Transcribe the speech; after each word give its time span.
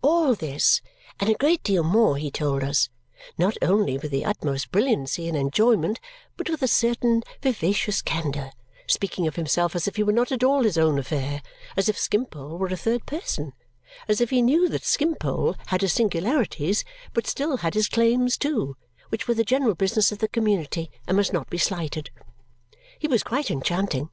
All 0.00 0.32
this 0.34 0.80
and 1.20 1.28
a 1.28 1.34
great 1.34 1.62
deal 1.62 1.82
more 1.84 2.16
he 2.16 2.30
told 2.30 2.64
us, 2.64 2.88
not 3.36 3.58
only 3.60 3.98
with 3.98 4.10
the 4.10 4.24
utmost 4.24 4.70
brilliancy 4.72 5.28
and 5.28 5.36
enjoyment, 5.36 6.00
but 6.38 6.48
with 6.48 6.62
a 6.62 6.66
certain 6.66 7.22
vivacious 7.42 8.00
candour 8.00 8.52
speaking 8.86 9.26
of 9.26 9.36
himself 9.36 9.76
as 9.76 9.86
if 9.86 9.96
he 9.96 10.02
were 10.02 10.14
not 10.14 10.32
at 10.32 10.42
all 10.42 10.62
his 10.62 10.78
own 10.78 10.98
affair, 10.98 11.42
as 11.76 11.90
if 11.90 11.98
Skimpole 11.98 12.56
were 12.56 12.68
a 12.68 12.74
third 12.78 13.04
person, 13.04 13.52
as 14.08 14.22
if 14.22 14.30
he 14.30 14.40
knew 14.40 14.66
that 14.70 14.84
Skimpole 14.86 15.54
had 15.66 15.82
his 15.82 15.92
singularities 15.92 16.82
but 17.12 17.26
still 17.26 17.58
had 17.58 17.74
his 17.74 17.86
claims 17.90 18.38
too, 18.38 18.78
which 19.10 19.28
were 19.28 19.34
the 19.34 19.44
general 19.44 19.74
business 19.74 20.10
of 20.10 20.20
the 20.20 20.28
community 20.28 20.90
and 21.06 21.18
must 21.18 21.34
not 21.34 21.50
be 21.50 21.58
slighted. 21.58 22.08
He 22.98 23.08
was 23.08 23.22
quite 23.22 23.50
enchanting. 23.50 24.08